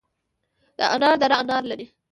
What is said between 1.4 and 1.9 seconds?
انار لري